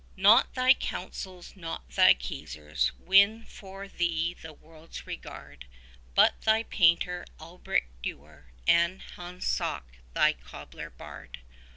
[0.17, 5.67] Not thy Councils, not thy Kaisers, win for thee the world's regard;
[6.15, 11.41] But thy painter, Albrecht Dürer, and Hans Sachs thy cobbler bard.